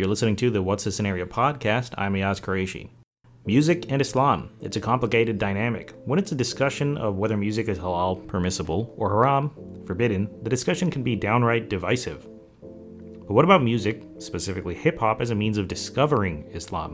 [0.00, 1.92] You're listening to the What's the Scenario podcast.
[1.98, 2.88] I'm Ayaz Qureshi.
[3.44, 4.48] Music and Islam.
[4.62, 5.92] It's a complicated dynamic.
[6.06, 9.50] When it's a discussion of whether music is halal, permissible, or haram,
[9.84, 12.26] forbidden, the discussion can be downright divisive.
[12.62, 16.92] But what about music, specifically hip hop, as a means of discovering Islam?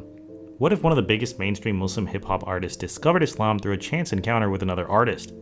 [0.59, 3.79] What if one of the biggest mainstream Muslim hip hop artists discovered Islam through a
[3.79, 5.33] chance encounter with another artist?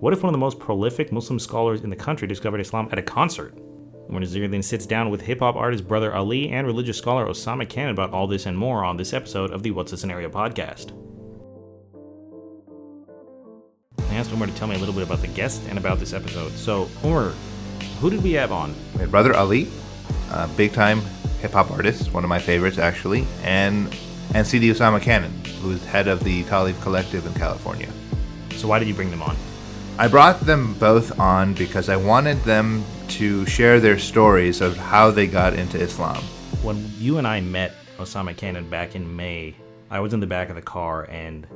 [0.00, 2.98] What if one of the most prolific Muslim scholars in the country discovered Islam at
[2.98, 3.56] a concert?
[4.08, 7.88] When Azir sits down with hip hop artist Brother Ali and religious scholar Osama Khan
[7.88, 10.92] about all this and more on this episode of the What's the Scenario podcast.
[13.98, 16.12] I asked Umar to tell me a little bit about the guest and about this
[16.12, 16.52] episode.
[16.52, 17.32] So, Umar,
[18.00, 18.74] who did we have on?
[18.94, 19.68] We had Brother Ali,
[20.30, 21.00] a big time
[21.40, 23.92] hip hop artist, one of my favorites actually, and
[24.34, 27.88] and Sidi Osama Canon, who is head of the Ta'leef Collective in California.
[28.52, 29.36] So why did you bring them on?
[29.98, 35.10] I brought them both on because I wanted them to share their stories of how
[35.10, 36.22] they got into Islam.
[36.62, 39.54] When you and I met Osama Canon back in May,
[39.90, 41.46] I was in the back of the car and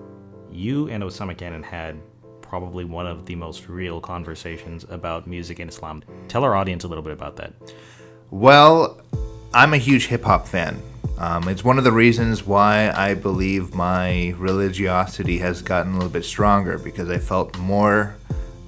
[0.51, 2.01] you and Osama Canon had
[2.41, 6.03] probably one of the most real conversations about music and Islam.
[6.29, 7.53] Tell our audience a little bit about that.
[8.31, 9.03] Well,
[9.53, 10.81] I'm a huge hip hop fan.
[11.21, 16.09] Um, it's one of the reasons why I believe my religiosity has gotten a little
[16.09, 18.17] bit stronger because I felt more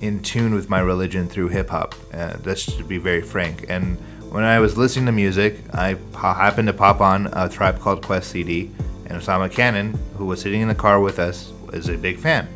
[0.03, 1.95] in tune with my religion through hip hop.
[2.13, 3.65] Uh, that's to be very frank.
[3.71, 3.97] And
[4.31, 8.31] when I was listening to music, I happened to pop on a Tribe Called Quest
[8.31, 8.71] CD,
[9.07, 12.47] and Osama Canon, who was sitting in the car with us, is a big fan.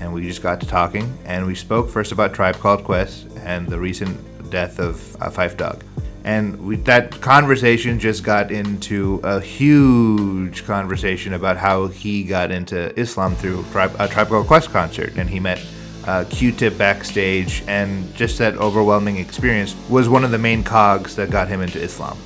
[0.00, 3.68] And we just got to talking, and we spoke first about Tribe Called Quest and
[3.68, 5.84] the recent death of uh, Phife Dawg
[6.28, 12.92] and we, that conversation just got into a huge conversation about how he got into
[13.00, 15.58] Islam through Tribe, a Tribe Called Quest concert, and he met
[16.06, 21.30] uh, Q-Tip backstage, and just that overwhelming experience was one of the main cogs that
[21.30, 22.18] got him into Islam.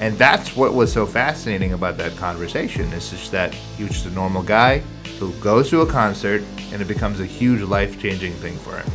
[0.00, 2.92] And that's what was so fascinating about that conversation.
[2.92, 4.78] It's just that he was just a normal guy
[5.20, 8.92] who goes to a concert, and it becomes a huge life-changing thing for him.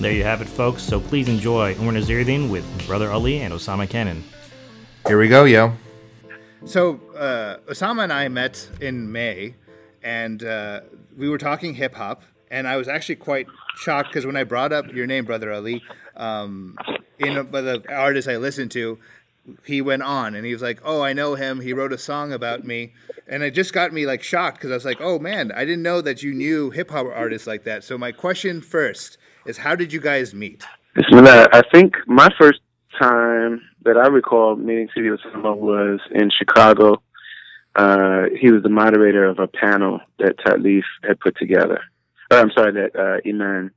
[0.00, 0.82] There you have it, folks.
[0.82, 4.24] So please enjoy Umar Naziruddin with Brother Ali and Osama Canon.
[5.06, 5.72] Here we go, yo.
[6.66, 9.54] So uh, Osama and I met in May,
[10.02, 10.80] and uh,
[11.16, 13.46] we were talking hip hop, and I was actually quite
[13.76, 15.82] shocked because when I brought up your name, Brother Ali,
[16.16, 16.76] um,
[17.18, 18.98] in a, by the artist I listened to,
[19.64, 21.60] he went on and he was like, "Oh, I know him.
[21.60, 22.92] He wrote a song about me,"
[23.28, 25.82] and it just got me like shocked because I was like, "Oh man, I didn't
[25.82, 29.74] know that you knew hip hop artists like that." So my question first is how
[29.74, 30.64] did you guys meet?
[31.52, 32.60] I think my first
[32.98, 37.02] time that I recall meeting Sidi Osama was in Chicago.
[37.74, 41.80] Uh, he was the moderator of a panel that Ta'leef had put together.
[42.30, 43.70] Or, I'm sorry, that uh, IMAN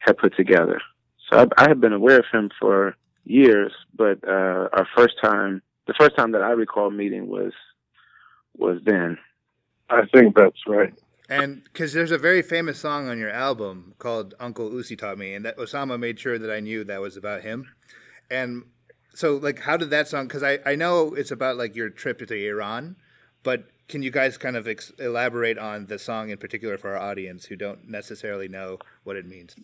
[0.00, 0.80] had put together.
[1.30, 5.62] So I, I had been aware of him for years, but uh, our first time,
[5.86, 7.52] the first time that I recall meeting was
[8.56, 9.16] was then.
[9.88, 10.92] I think that's right.
[11.32, 15.34] And because there's a very famous song on your album called Uncle Usi Taught Me,
[15.34, 17.72] and that Osama made sure that I knew that was about him.
[18.30, 18.64] And
[19.14, 20.26] so, like, how did that song?
[20.26, 22.96] Because I, I know it's about like your trip to Iran,
[23.42, 27.10] but can you guys kind of ex- elaborate on the song in particular for our
[27.10, 29.56] audience who don't necessarily know what it means?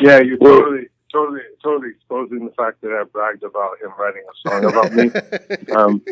[0.00, 4.48] Yeah, you totally totally totally exposing the fact that I bragged about him writing a
[4.48, 5.10] song about me.
[5.76, 6.02] um,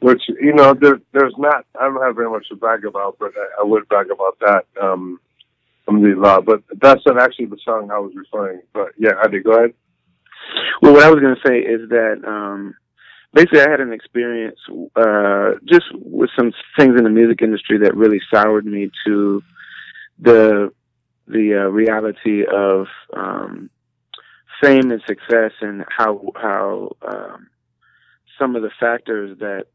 [0.00, 1.64] which you know, there, there's not.
[1.80, 4.64] I don't have very much to brag about, but I, I would brag about that.
[4.80, 5.20] Um,
[5.88, 6.42] alhamdulillah.
[6.42, 8.60] But that's not actually the song I was referring.
[8.72, 9.74] But yeah, Adi, go ahead.
[10.82, 12.74] Well, what I was going to say is that um,
[13.32, 14.58] basically I had an experience
[14.96, 19.42] uh, just with some things in the music industry that really soured me to
[20.18, 20.72] the
[21.28, 23.70] the uh, reality of um,
[24.62, 27.48] fame and success and how how um,
[28.38, 29.66] some of the factors that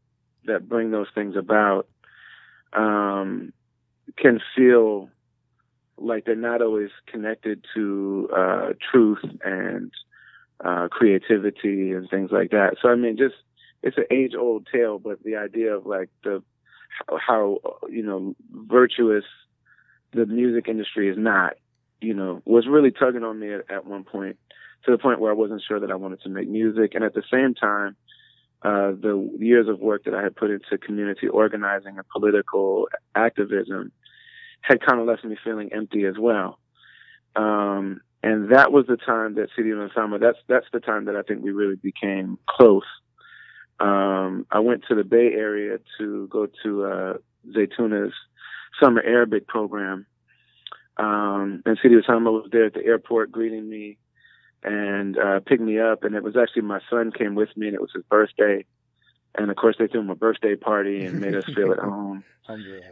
[0.46, 1.86] that bring those things about
[2.72, 3.52] um,
[4.16, 5.10] can feel
[5.98, 9.92] like they're not always connected to uh, truth and
[10.64, 12.76] uh, creativity and things like that.
[12.80, 13.34] So I mean, just
[13.82, 16.42] it's an age old tale, but the idea of like the
[17.08, 17.58] how
[17.88, 19.24] you know virtuous
[20.12, 21.54] the music industry is not,
[22.00, 24.38] you know, was really tugging on me at, at one point
[24.84, 26.94] to the point where I wasn't sure that I wanted to make music.
[26.94, 27.96] And at the same time,
[28.62, 33.92] uh, the years of work that I had put into community organizing and political activism
[34.60, 36.58] had kind of left me feeling empty as well.
[37.36, 41.14] Um, and that was the time that City of Osama, that's, that's the time that
[41.14, 42.82] I think we really became close.
[43.78, 47.14] Um, I went to the Bay Area to go to, uh,
[47.56, 48.12] Zaytuna's
[48.82, 50.06] summer Arabic program.
[50.96, 53.98] Um, and Sidi Osama was there at the airport greeting me
[54.62, 56.04] and uh, picked me up.
[56.04, 58.64] And it was actually my son came with me, and it was his birthday.
[59.34, 62.24] and of course they threw him a birthday party and made us feel at home.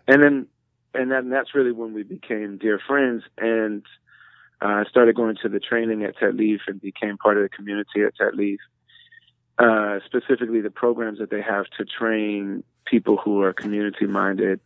[0.07, 0.47] And then,
[0.95, 3.23] and then that's really when we became dear friends.
[3.39, 3.85] And
[4.61, 8.03] I uh, started going to the training at Leaf and became part of the community
[8.03, 8.61] at Leaf.
[9.59, 14.61] Uh, specifically, the programs that they have to train people who are community minded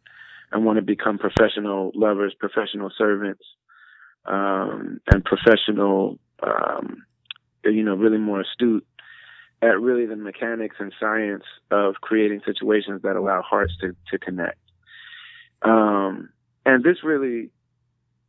[0.53, 3.43] and want to become professional lovers, professional servants,
[4.27, 7.05] um, and professional, um,
[7.65, 8.87] you know, really more astute
[9.63, 14.59] at really the mechanics and science of creating situations that allow hearts to, to connect.
[15.63, 16.31] Um,
[16.65, 17.51] and this really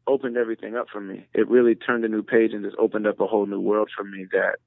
[0.07, 1.27] opened everything up for me.
[1.33, 4.03] It really turned a new page and just opened up a whole new world for
[4.03, 4.57] me that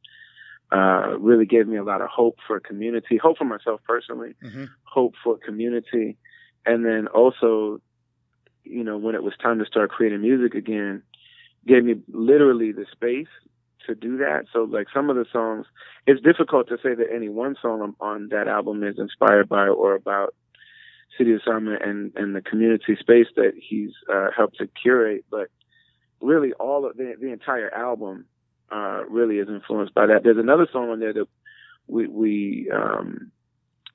[0.72, 4.64] uh, really gave me a lot of hope for community, hope for myself personally, mm-hmm.
[4.84, 6.16] hope for community,
[6.64, 7.80] and then also,
[8.64, 11.02] you know, when it was time to start creating music again,
[11.66, 13.28] gave me literally the space
[13.86, 14.46] to do that.
[14.52, 15.66] So like some of the songs,
[16.06, 19.94] it's difficult to say that any one song on, that album is inspired by or
[19.94, 20.34] about
[21.16, 25.48] Sidi Osama and and the community space that he's uh, helped to curate, but
[26.20, 28.24] really all of the the entire album
[28.72, 30.24] uh, really is influenced by that.
[30.24, 31.26] There's another song on there that
[31.86, 33.30] we we um,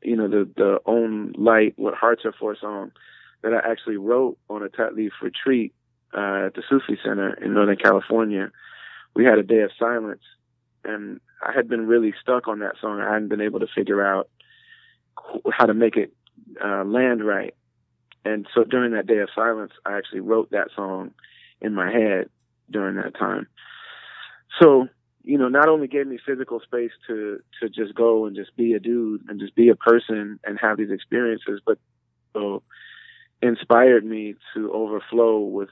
[0.02, 2.92] you know the the own light what hearts are for song
[3.42, 5.74] that I actually wrote on a Ta'leef retreat
[6.16, 8.52] uh, at the Sufi Center in Northern California.
[9.16, 10.22] We had a day of silence,
[10.84, 13.00] and I had been really stuck on that song.
[13.00, 14.30] I hadn't been able to figure out
[15.52, 16.14] how to make it
[16.64, 17.54] uh, land right.
[18.26, 21.12] And so during that day of silence, I actually wrote that song
[21.62, 22.30] in my head
[22.70, 23.48] during that time.
[24.62, 24.88] So,
[25.24, 28.74] you know, not only gave me physical space to to just go and just be
[28.74, 31.78] a dude and just be a person and have these experiences, but
[32.34, 32.64] so
[33.42, 35.70] inspired me to overflow with,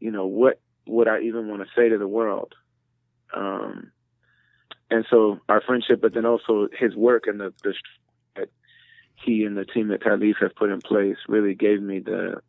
[0.00, 2.54] you know, what would I even want to say to the world?
[3.34, 3.92] Um,
[4.90, 7.74] and so our friendship, but then also his work and the, the
[9.24, 12.40] he and the team that Ta'leef have put in place really gave me the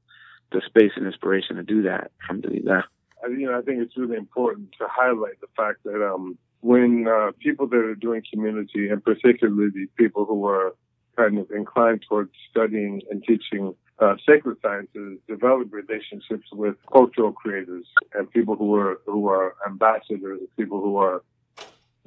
[0.51, 2.11] the space and inspiration to do that.
[2.23, 2.85] Alhamdulillah.
[3.29, 7.31] You know, I think it's really important to highlight the fact that um, when uh,
[7.39, 10.73] people that are doing community, and particularly the people who are
[11.17, 17.85] kind of inclined towards studying and teaching uh, sacred sciences, develop relationships with cultural creators
[18.13, 21.21] and people who are who are ambassadors, people who are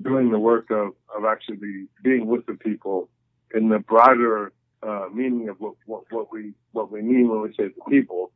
[0.00, 3.08] doing the work of, of actually being with the people
[3.54, 4.52] in the broader
[4.82, 8.32] uh, meaning of what, what, what we what we mean when we say the people,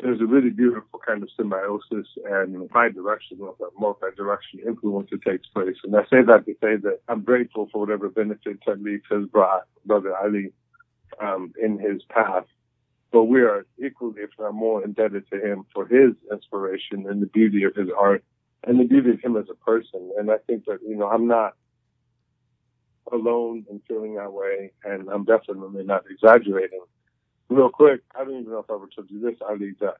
[0.00, 5.76] there's a really beautiful kind of symbiosis and bi-directional, multi-directional influence that takes place.
[5.84, 9.28] And I say that to say that I'm grateful for whatever benefits benefit Ta'leef has
[9.28, 10.52] brought Brother Ali
[11.20, 12.44] um, in his path.
[13.14, 17.26] But we are equally, if not more, indebted to him for his inspiration and the
[17.26, 18.24] beauty of his art
[18.64, 20.10] and the beauty of him as a person.
[20.18, 21.54] And I think that, you know, I'm not
[23.12, 26.80] alone in feeling that way, and I'm definitely not exaggerating.
[27.48, 29.98] Real quick, I don't even know if I ever told you this, Ali, that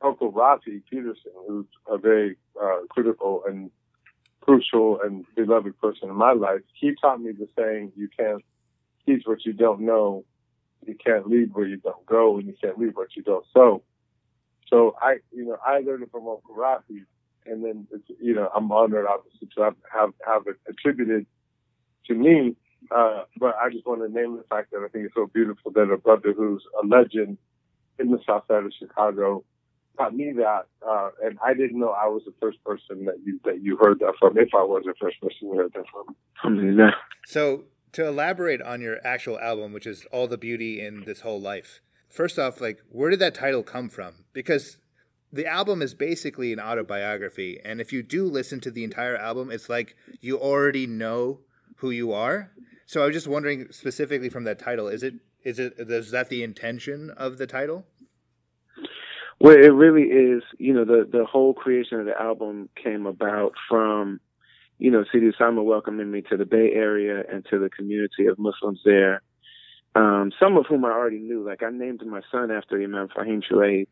[0.00, 3.70] Uncle Rafi Peterson, who's a very uh, critical and
[4.40, 8.42] crucial and beloved person in my life, he taught me the saying, you can't
[9.04, 10.24] teach what you don't know,
[10.86, 13.82] you can't lead where you don't go, and you can't lead what you don't sow.
[14.68, 17.04] So I, you know, I learned it from Uncle Rafi,
[17.46, 21.26] and then, it's, you know, I'm honored obviously to have, have, have it attributed
[22.06, 22.56] to me.
[22.90, 25.70] Uh, but I just want to name the fact that I think it's so beautiful
[25.72, 27.38] that a brother who's a legend
[27.98, 29.44] in the south side of Chicago
[29.96, 33.38] taught me that, uh, and I didn't know I was the first person that you
[33.44, 34.36] that you heard that from.
[34.38, 36.16] If I was the first person you heard that from.
[36.38, 36.92] Alhamdulillah.
[37.26, 41.40] So to elaborate on your actual album, which is all the beauty in this whole
[41.40, 41.80] life.
[42.08, 44.24] First off, like where did that title come from?
[44.32, 44.78] Because
[45.32, 49.50] the album is basically an autobiography, and if you do listen to the entire album,
[49.50, 51.40] it's like you already know
[51.76, 52.50] who you are.
[52.86, 56.28] So I was just wondering specifically from that title, is it is it is that
[56.28, 57.86] the intention of the title?
[59.40, 60.42] Well, it really is.
[60.58, 64.20] You know, the the whole creation of the album came about from,
[64.78, 68.38] you know, Sidi Osama welcoming me to the Bay Area and to the community of
[68.38, 69.22] Muslims there.
[69.94, 71.46] Um, some of whom I already knew.
[71.46, 73.86] Like I named my son after Imam Fahim Shuaib.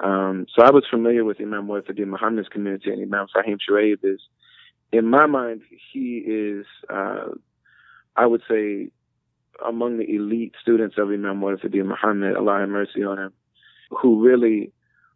[0.00, 4.20] Um, so I was familiar with Imam Muwaffiq Muhammad's community, and Imam Fahim Shuaib is
[4.94, 7.30] in my mind, he is, uh,
[8.16, 8.90] I would say,
[9.66, 13.32] among the elite students of Imam Muhammad, Muhammad, Allah have mercy on him,
[13.90, 14.72] who really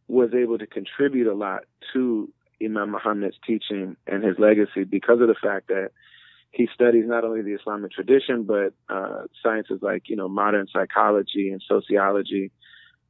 [0.08, 5.28] was able to contribute a lot to Imam Muhammad's teaching and his legacy because of
[5.28, 5.90] the fact that
[6.50, 11.50] he studies not only the Islamic tradition, but uh, sciences like, you know, modern psychology
[11.50, 12.50] and sociology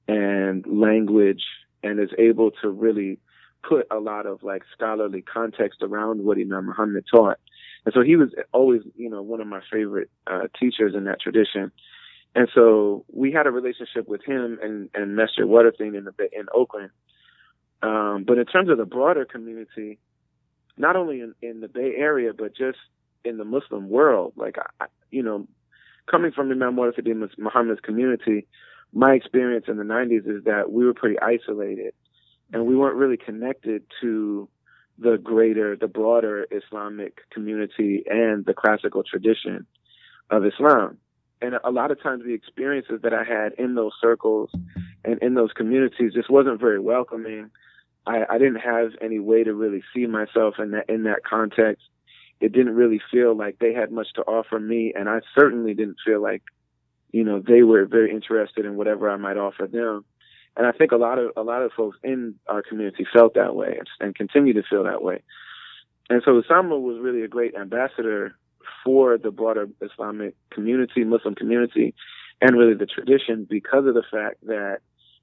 [0.07, 1.43] and language
[1.83, 3.19] and is able to really
[3.63, 7.39] put a lot of like scholarly context around what Imam Muhammad taught.
[7.85, 11.21] And so he was always, you know, one of my favorite uh, teachers in that
[11.21, 11.71] tradition.
[12.35, 16.47] And so we had a relationship with him and, and Masjid Waritheen in the in
[16.55, 16.91] Oakland.
[17.83, 19.99] Um, but in terms of the broader community,
[20.77, 22.79] not only in, in the Bay Area, but just
[23.25, 25.47] in the Muslim world, like, I, you know,
[26.11, 28.47] coming from Imam Warith Deen Muhammad's community,
[28.93, 31.93] my experience in the 90s is that we were pretty isolated
[32.53, 34.49] and we weren't really connected to
[34.99, 39.67] the greater, the broader Islamic community and the classical tradition
[40.31, 40.99] of Islam.
[41.41, 44.51] And a lot of times the experiences that I had in those circles
[45.05, 47.51] and in those communities just wasn't very welcoming.
[48.09, 51.85] I, I didn't have any way to really see myself in that in that context.
[52.41, 55.99] It didn't really feel like they had much to offer me, and I certainly didn't
[56.07, 56.43] feel like,
[57.11, 60.05] you know, they were very interested in whatever I might offer them.
[60.57, 63.55] And I think a lot of a lot of folks in our community felt that
[63.55, 65.23] way and continue to feel that way.
[66.09, 68.35] And so Osama was really a great ambassador
[68.85, 71.95] for the broader Islamic community, Muslim community,
[72.41, 74.79] and really the tradition because of the fact that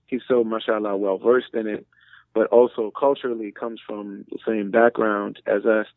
[0.05, 1.87] he's so, mashallah, well versed in it,
[2.35, 5.87] but also culturally comes from the same background as us,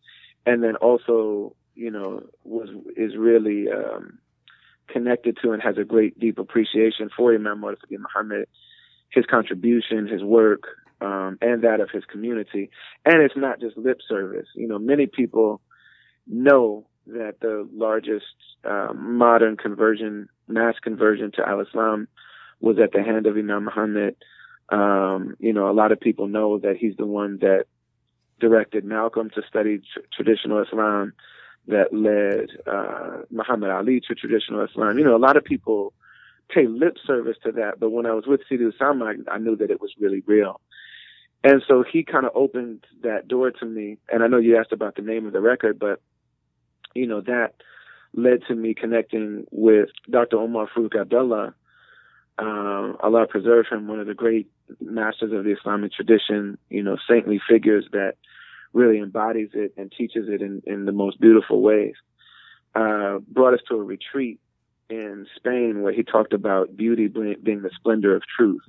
[0.46, 4.18] and then also, you know, was is really um,
[4.88, 8.46] connected to and has a great deep appreciation for Imam Muhammad,
[9.10, 10.62] his contribution, his work,
[11.00, 12.70] um, and that of his community.
[13.04, 14.46] And it's not just lip service.
[14.54, 15.60] You know, many people
[16.28, 18.26] know that the largest
[18.64, 22.06] uh, modern conversion, mass conversion to Al Islam,
[22.60, 24.14] was at the hand of Imam Muhammad.
[24.70, 27.64] Um, you know, a lot of people know that he's the one that
[28.40, 31.12] directed Malcolm to study tr- traditional Islam,
[31.68, 34.98] that led uh, Muhammad Ali to traditional Islam.
[34.98, 35.92] You know, a lot of people
[36.48, 39.54] pay lip service to that, but when I was with Sidi Usama, I, I knew
[39.56, 40.60] that it was really real.
[41.44, 43.98] And so he kind of opened that door to me.
[44.10, 46.00] And I know you asked about the name of the record, but
[46.94, 47.54] you know, that
[48.14, 50.38] led to me connecting with Dr.
[50.38, 51.54] Omar Farooq Abdullah.
[52.38, 54.48] Um, Allah preserve him, one of the great
[54.80, 58.14] masters of the Islamic tradition, you know, saintly figures that
[58.72, 61.94] really embodies it and teaches it in, in the most beautiful ways.
[62.74, 64.40] Uh, brought us to a retreat
[64.90, 68.62] in Spain where he talked about beauty being the splendor of truth.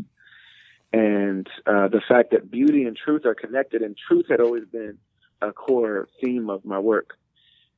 [0.91, 4.97] And uh, the fact that beauty and truth are connected, and truth had always been
[5.41, 7.17] a core theme of my work.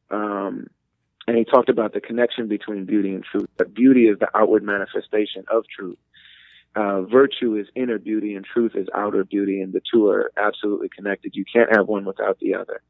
[0.09, 0.67] Um,
[1.27, 3.49] and he talked about the connection between beauty and truth.
[3.57, 5.97] That beauty is the outward manifestation of truth.
[6.75, 10.89] Uh, virtue is inner beauty and truth is outer beauty, and the two are absolutely
[10.89, 11.35] connected.
[11.35, 12.81] You can't have one without the other.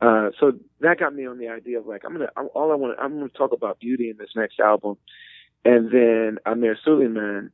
[0.00, 2.74] Uh, so that got me on the idea of like I'm gonna I'm, all I
[2.74, 4.96] want I'm gonna talk about beauty in this next album,
[5.64, 7.52] and then Amir Sulaiman,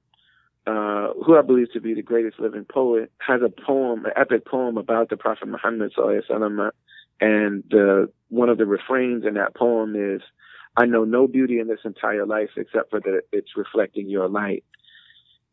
[0.66, 4.47] uh, who I believe to be the greatest living poet, has a poem, an epic
[4.47, 6.71] poem about the Prophet Muhammad sallallahu
[7.21, 10.23] and the, one of the refrains in that poem is,
[10.76, 14.64] I know no beauty in this entire life except for that it's reflecting your light.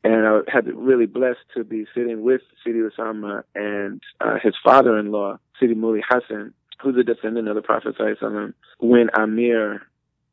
[0.07, 5.37] And I had really blessed to be sitting with Sidi Usama and uh, his father-in-law,
[5.59, 9.81] Sidi Muli Hassan, who's a descendant of the Prophet Sallallahu when Amir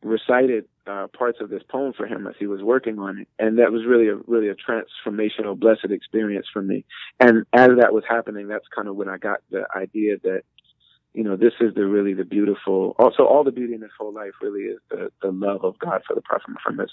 [0.04, 3.58] recited uh, parts of this poem for him as he was working on it, and
[3.58, 6.84] that was really a really a transformational, blessed experience for me.
[7.18, 10.42] And as that was happening, that's kind of when I got the idea that
[11.14, 12.96] you know, this is the really the beautiful.
[12.98, 16.02] Also, all the beauty in this whole life really is the, the love of God
[16.06, 16.90] for the Prophet Muhammad.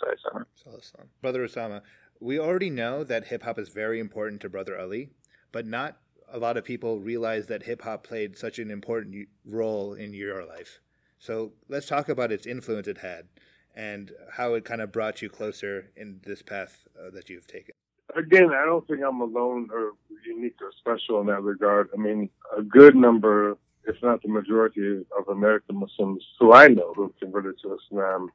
[1.21, 1.81] Brother Osama,
[2.19, 5.09] we already know that hip hop is very important to Brother Ali,
[5.51, 5.97] but not
[6.31, 10.45] a lot of people realize that hip hop played such an important role in your
[10.45, 10.79] life.
[11.17, 13.27] So let's talk about its influence it had
[13.75, 17.73] and how it kind of brought you closer in this path uh, that you've taken.
[18.15, 19.93] Again, I don't think I'm alone or
[20.25, 21.89] unique or special in that regard.
[21.93, 26.93] I mean, a good number if not the majority of American Muslims who I know
[26.95, 28.29] who converted to Islam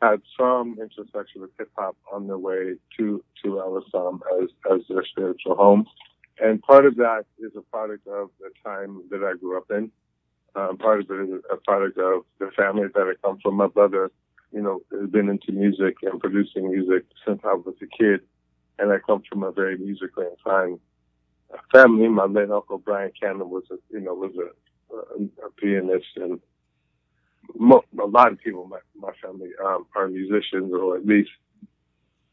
[0.00, 4.80] had some intersection with hip hop on their way to to Al Islam as as
[4.88, 5.86] their spiritual home,
[6.40, 9.90] and part of that is a product of the time that I grew up in.
[10.54, 13.56] Um, part of it is a product of the family that I come from.
[13.56, 14.10] My brother,
[14.52, 18.20] you know, has been into music and producing music since I was a kid,
[18.78, 20.80] and I come from a very musically inclined
[21.72, 22.08] family.
[22.08, 24.50] My late uncle Brian Cannon was a, you know, was a
[24.94, 26.40] a pianist, and
[27.56, 31.30] mo- a lot of people in my, my family um, are musicians, or at least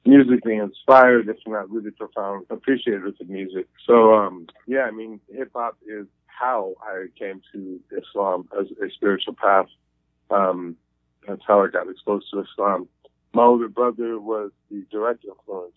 [0.05, 3.67] musically inspired, if not really profound appreciators of music.
[3.85, 8.89] So, um, yeah, I mean, hip hop is how I came to Islam as a
[8.91, 9.67] spiritual path.
[10.29, 10.75] Um,
[11.27, 12.87] that's how I got exposed to Islam.
[13.33, 15.75] My older brother was the direct influence,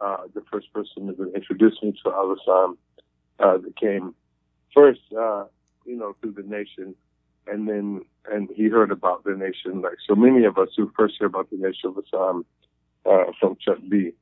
[0.00, 2.78] uh, the first person to introduce me to Al Islam,
[3.38, 4.14] uh, that came
[4.74, 5.44] first, uh,
[5.84, 6.94] you know, through the nation
[7.46, 11.16] and then and he heard about the Nation like so many of us who first
[11.18, 12.44] hear about the Nation of Islam
[13.04, 14.12] uh, from Chuck D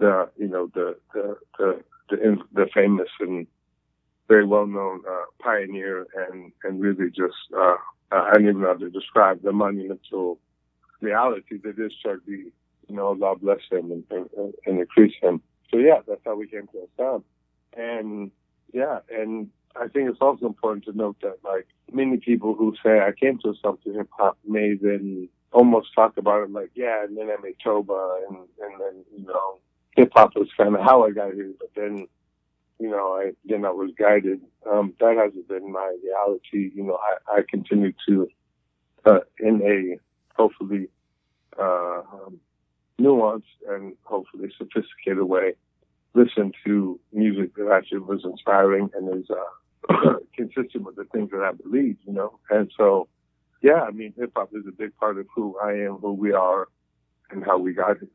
[0.00, 3.46] you know the the the the, the famous and
[4.28, 7.76] very well known uh, pioneer and and really just uh,
[8.10, 10.38] I don't even know how to describe the monumental
[11.00, 12.50] reality that is Chuck D.
[12.88, 15.40] You know, Allah bless him and, and, and increase him.
[15.70, 17.24] So yeah, that's how we came to Islam.
[17.76, 18.30] And
[18.72, 23.00] yeah, and I think it's also important to note that like many people who say
[23.00, 27.16] I came to something hip hop may then almost talk about it like, yeah, and
[27.16, 29.58] then I made Toba and and then, you know,
[29.96, 32.06] hip hop was kinda how I got here, but then
[32.78, 34.40] you know, I then I was guided.
[34.70, 36.72] Um, that hasn't been my reality.
[36.74, 38.28] You know, I, I continue to
[39.04, 39.98] uh, in a
[40.36, 40.88] hopefully
[41.58, 42.40] uh, um,
[43.00, 45.54] nuanced and hopefully sophisticated way
[46.14, 49.34] listen to music that actually was inspiring and is uh,
[50.36, 52.38] consistent with the things that I believe, you know.
[52.50, 53.08] And so,
[53.62, 56.32] yeah, I mean, hip hop is a big part of who I am, who we
[56.32, 56.68] are,
[57.30, 58.08] and how we got here.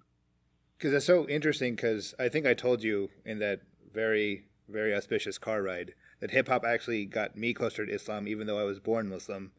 [0.77, 1.75] Because it's so interesting.
[1.75, 3.61] Because I think I told you in that
[3.93, 8.47] very very auspicious car ride that hip hop actually got me closer to Islam, even
[8.47, 9.51] though I was born Muslim.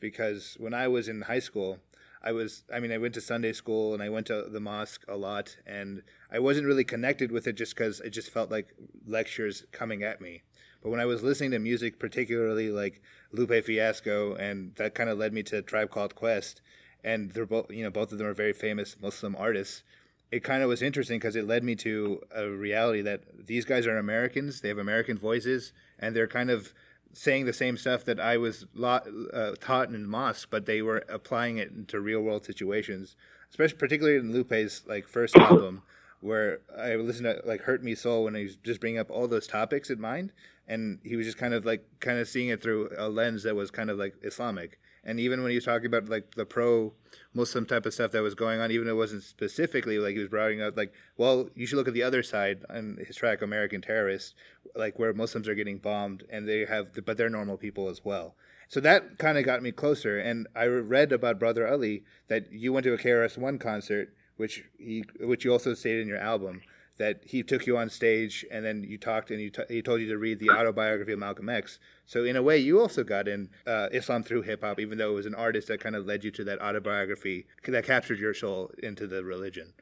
[0.00, 1.78] Because when I was in high school,
[2.22, 5.04] I was, I mean, I went to Sunday school and I went to the mosque
[5.08, 8.74] a lot, and I wasn't really connected with it just because it just felt like
[9.06, 10.42] lectures coming at me.
[10.84, 13.00] But when I was listening to music, particularly like
[13.32, 16.60] Lupe Fiasco, and that kind of led me to Tribe Called Quest,
[17.02, 19.82] and they're both, you know, both of them are very famous Muslim artists.
[20.30, 23.86] It kind of was interesting because it led me to a reality that these guys
[23.86, 26.74] are Americans, they have American voices, and they're kind of
[27.14, 31.56] saying the same stuff that I was uh, taught in mosque, but they were applying
[31.56, 33.16] it into real world situations,
[33.48, 35.82] especially particularly in Lupe's like first album,
[36.24, 39.28] where I listened to like "Hurt Me Soul" when he was just bringing up all
[39.28, 40.32] those topics in mind,
[40.66, 43.54] and he was just kind of like kind of seeing it through a lens that
[43.54, 44.78] was kind of like Islamic.
[45.04, 46.94] And even when he was talking about like the pro
[47.34, 50.20] Muslim type of stuff that was going on, even though it wasn't specifically like he
[50.20, 53.42] was bringing up like, well, you should look at the other side on his track
[53.42, 54.34] American Terrorist,
[54.74, 58.34] like where Muslims are getting bombed and they have, but they're normal people as well.
[58.68, 60.18] So that kind of got me closer.
[60.18, 64.64] And I read about Brother Ali that you went to a KRS One concert, which
[64.78, 66.62] he, which you also stated in your album
[66.96, 70.08] that he took you on stage and then you talked and t- he told you
[70.08, 71.78] to read the autobiography of Malcolm X.
[72.06, 75.10] So in a way, you also got in uh, Islam through hip hop, even though
[75.10, 78.34] it was an artist that kind of led you to that autobiography that captured your
[78.34, 79.72] soul into the religion.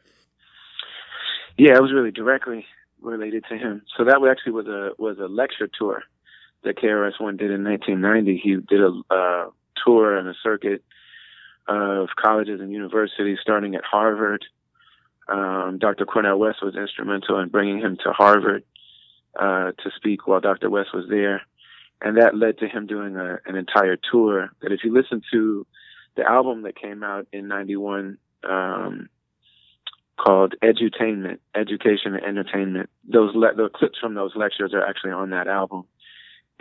[1.59, 2.65] Yeah, it was really directly
[3.03, 3.83] related to him.
[3.97, 6.03] So that actually was a was a lecture tour
[6.65, 8.41] that KRS One did in 1990.
[8.43, 9.51] He did a uh,
[9.85, 10.83] tour and a circuit
[11.68, 14.44] of colleges and universities, starting at Harvard
[15.29, 16.05] um, Dr.
[16.05, 18.64] Cornel West was instrumental in bringing him to Harvard
[19.38, 20.68] uh, to speak while Dr.
[20.70, 21.42] West was there.
[22.01, 25.66] And that led to him doing a, an entire tour that if you listen to
[26.16, 29.09] the album that came out in 91, um,
[30.18, 32.90] called Edutainment, Education and Entertainment.
[33.11, 35.85] Those le- the clips from those lectures are actually on that album.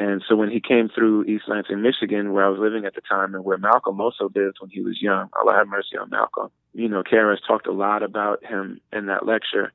[0.01, 3.01] And so when he came through East Lansing, Michigan, where I was living at the
[3.01, 6.49] time and where Malcolm also lived when he was young, Allah have mercy on Malcolm.
[6.73, 9.71] You know, KRS talked a lot about him in that lecture.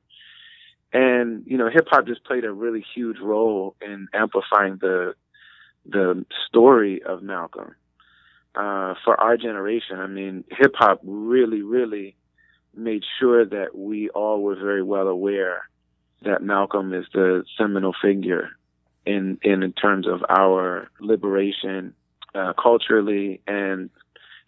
[0.91, 5.13] And, you know, hip hop just played a really huge role in amplifying the
[5.85, 7.73] the story of Malcolm.
[8.53, 12.17] Uh, for our generation, I mean, hip hop really, really
[12.75, 15.69] made sure that we all were very well aware
[16.23, 18.49] that Malcolm is the seminal figure
[19.07, 21.93] in in, in terms of our liberation
[22.35, 23.89] uh, culturally and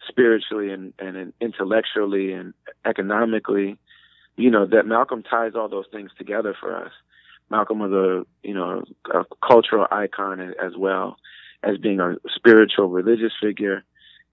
[0.08, 3.78] spiritually and, and intellectually and economically,
[4.36, 6.92] you know, that Malcolm ties all those things together for us.
[7.50, 11.16] Malcolm was a, you know, a cultural icon as well
[11.62, 13.82] as being a spiritual religious figure,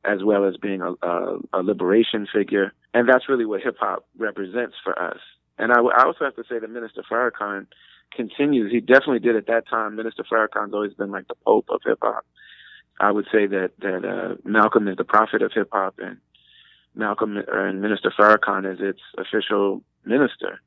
[0.05, 2.73] as well as being a, a, a liberation figure.
[2.93, 5.19] And that's really what hip hop represents for us.
[5.57, 7.67] And I, I also have to say that Minister Farrakhan
[8.13, 8.71] continues.
[8.71, 9.95] He definitely did at that time.
[9.95, 12.25] Minister Farrakhan's always been like the pope of hip hop.
[12.99, 16.17] I would say that that uh, Malcolm is the prophet of hip hop, and
[16.95, 20.59] Malcolm and Minister Farrakhan is its official minister,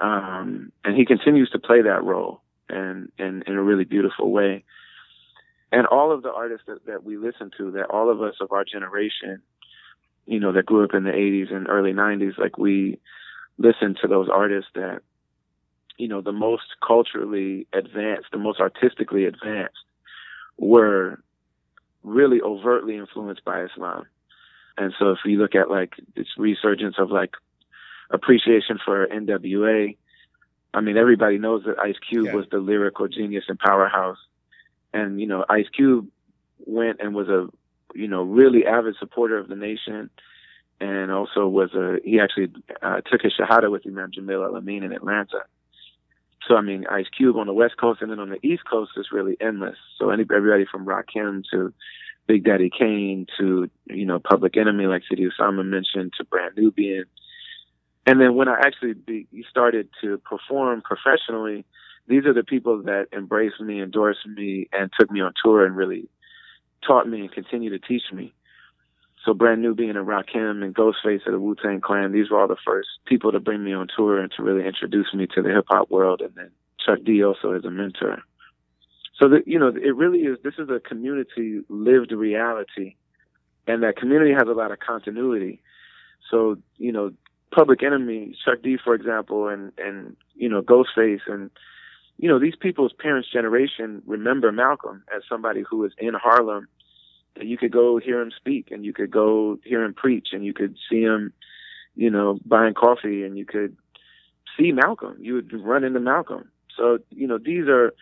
[0.00, 4.64] um, and he continues to play that role and in in a really beautiful way.
[5.70, 8.52] And all of the artists that, that we listen to, that all of us of
[8.52, 9.42] our generation,
[10.26, 12.98] you know, that grew up in the 80s and early 90s, like we
[13.58, 15.02] listen to those artists that,
[15.98, 19.78] you know, the most culturally advanced, the most artistically advanced
[20.56, 21.20] were
[22.02, 24.06] really overtly influenced by Islam.
[24.76, 27.32] And so if you look at like this resurgence of like
[28.10, 29.96] appreciation for NWA,
[30.72, 32.34] I mean, everybody knows that Ice Cube yeah.
[32.34, 34.18] was the lyrical genius and powerhouse.
[34.94, 36.08] And, you know, Ice Cube
[36.64, 37.48] went and was a
[37.94, 40.10] you know, really avid supporter of the nation,
[40.80, 42.48] and also was a he actually
[42.82, 45.44] uh, took his shahada with Imam Jamil Al-Amin in Atlanta.
[46.46, 48.92] So I mean, Ice Cube on the West Coast and then on the East Coast
[48.96, 49.76] is really endless.
[49.98, 51.72] So any everybody from Rakim to
[52.26, 57.04] Big Daddy Kane to you know Public Enemy, like Sidi Osama mentioned, to Brand Nubian.
[58.06, 61.66] And then when I actually be, started to perform professionally,
[62.06, 65.76] these are the people that embraced me, endorsed me, and took me on tour and
[65.76, 66.08] really
[66.86, 68.32] taught me and continue to teach me.
[69.28, 72.48] So Brand Nubian and Rakim and Ghostface of the Wu Tang Clan, these were all
[72.48, 75.50] the first people to bring me on tour and to really introduce me to the
[75.50, 76.22] hip hop world.
[76.22, 76.50] And then
[76.82, 78.22] Chuck D also as a mentor.
[79.20, 80.38] So that you know, it really is.
[80.42, 82.94] This is a community lived reality,
[83.66, 85.60] and that community has a lot of continuity.
[86.30, 87.12] So you know,
[87.54, 91.50] Public Enemy, Chuck D, for example, and and you know, Ghostface, and
[92.16, 96.66] you know, these people's parents' generation remember Malcolm as somebody who was in Harlem
[97.42, 100.54] you could go hear him speak and you could go hear him preach and you
[100.54, 101.32] could see him,
[101.94, 103.76] you know, buying coffee and you could
[104.58, 105.16] see Malcolm.
[105.20, 106.50] You would run into Malcolm.
[106.76, 107.94] So, you know, these are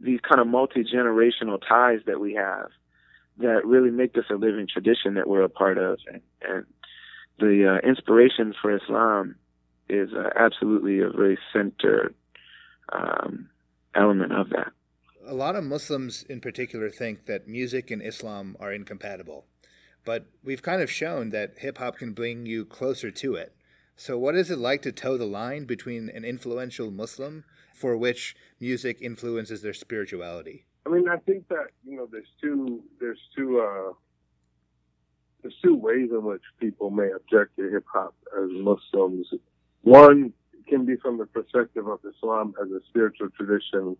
[0.00, 2.70] these kind of multi generational ties that we have
[3.38, 5.98] that really make this a living tradition that we're a part of.
[6.12, 6.66] And, and
[7.38, 9.36] the uh, inspiration for Islam
[9.88, 12.14] is uh, absolutely a very centered
[12.92, 13.48] um,
[13.94, 14.72] element of that
[15.28, 19.44] a lot of Muslims in particular think that music and Islam are incompatible,
[20.04, 23.54] but we've kind of shown that hip hop can bring you closer to it.
[23.94, 28.34] So, what is it like to toe the line between an influential Muslim for which
[28.58, 30.64] music influences their spirituality?
[30.86, 33.92] I mean, I think that you know, there's two, there's two, uh,
[35.42, 39.26] there's two ways in which people may object to hip hop as Muslims.
[39.82, 40.32] One
[40.68, 43.96] can be from the perspective of Islam as a spiritual tradition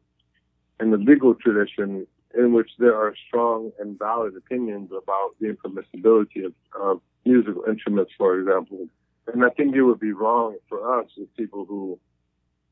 [0.80, 6.44] in the legal tradition in which there are strong and valid opinions about the impermissibility
[6.44, 8.86] of, of musical instruments, for example.
[9.32, 11.98] And I think it would be wrong for us as people who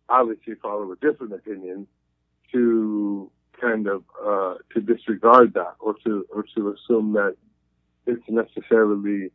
[0.09, 1.87] obviously follow a different opinion
[2.53, 7.37] to kind of uh, to disregard that or to or to assume that
[8.07, 9.31] it's necessarily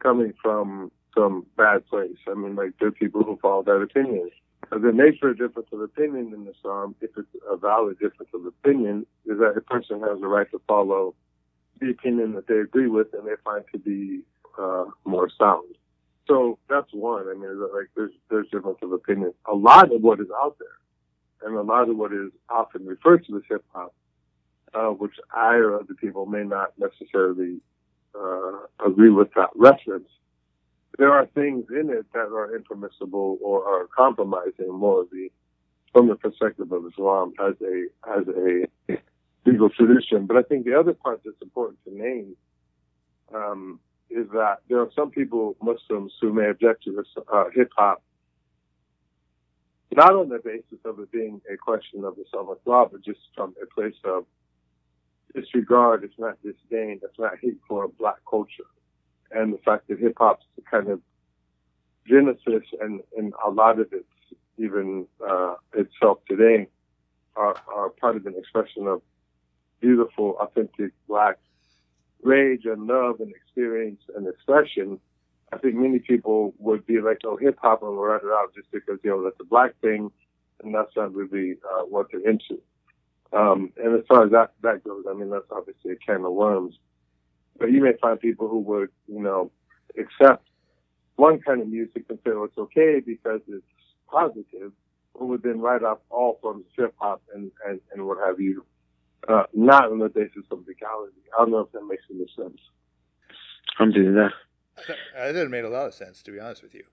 [0.00, 2.18] coming from some bad place.
[2.28, 4.30] I mean, like there are people who follow that opinion
[4.70, 9.06] the nature of difference of opinion in Islam, if it's a valid difference of opinion,
[9.26, 11.14] is that a person has the right to follow
[11.80, 14.20] the opinion that they agree with and they find to be
[14.58, 15.74] uh, more sound.
[16.26, 17.28] So that's one.
[17.28, 19.34] I mean, like there's there's difference of opinion.
[19.50, 23.26] A lot of what is out there, and a lot of what is often referred
[23.26, 23.94] to as hip hop,
[24.72, 27.60] uh, which I or other people may not necessarily
[28.18, 28.52] uh,
[28.84, 30.08] agree with that reference,
[30.98, 35.32] there are things in it that are impermissible or are compromising morally
[35.92, 37.86] from the perspective of Islam as a
[38.18, 38.98] as a
[39.44, 40.26] legal tradition.
[40.26, 42.36] But I think the other part that's important to name
[43.34, 43.80] um,
[44.10, 47.02] is that there are some people, Muslims, who may object to
[47.32, 48.02] uh, hip hop,
[49.92, 53.54] not on the basis of it being a question of Islamic law, but just from
[53.62, 54.26] a place of
[55.34, 58.64] disregard, it's not disdain, it's not hate for a black culture
[59.34, 61.00] and the fact that hip hop's kind of
[62.06, 64.04] genesis and, and a lot of its
[64.56, 66.68] even uh, itself today
[67.36, 69.02] are, are part of an expression of
[69.80, 71.38] beautiful, authentic black
[72.22, 74.98] rage and love and experience and expression.
[75.52, 78.54] I think many people would be like, oh, hip hop, and we'll write it out
[78.54, 80.10] just because, you know, that's a black thing,
[80.62, 82.60] and that's not really uh, what they're into.
[83.32, 86.32] Um, and as far as that, that goes, I mean, that's obviously a can of
[86.32, 86.76] worms.
[87.58, 89.50] But you may find people who would, you know,
[89.98, 90.46] accept
[91.16, 93.64] one kind of music and feel it's okay because it's
[94.10, 94.72] positive,
[95.14, 98.40] who would then write off all forms of hip hop and, and, and what have
[98.40, 98.64] you,
[99.28, 101.22] uh, not on the basis of legality.
[101.32, 102.60] I don't know if that makes any sense.
[103.78, 104.32] I'm doing that.
[105.18, 106.84] I didn't make a lot of sense, to be honest with you.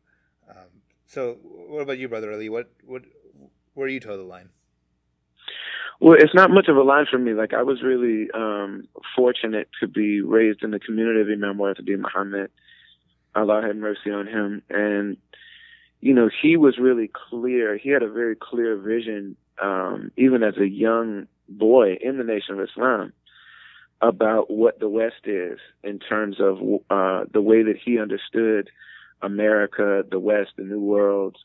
[0.49, 2.49] Um, so, what about you, brother Ali?
[2.49, 3.03] What, what,
[3.73, 4.49] where do you toe the line?
[6.01, 7.33] Well, it's not much of a line for me.
[7.33, 11.87] Like I was really um, fortunate to be raised in the community of Imam Muhammad
[11.87, 12.49] Muhammad.
[13.35, 14.63] Allah have mercy on him.
[14.71, 15.17] And
[15.99, 17.77] you know, he was really clear.
[17.77, 22.59] He had a very clear vision, um, even as a young boy in the Nation
[22.59, 23.13] of Islam,
[24.01, 26.57] about what the West is in terms of
[26.89, 28.71] uh, the way that he understood
[29.21, 31.37] America, the West, the New World,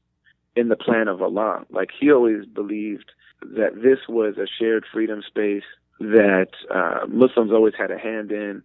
[0.57, 1.65] in the plan of Allah.
[1.71, 5.63] Like he always believed that this was a shared freedom space
[6.01, 8.63] that uh, Muslims always had a hand in,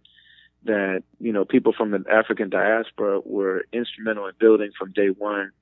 [0.64, 5.52] that you know people from the African diaspora were instrumental in building from day one,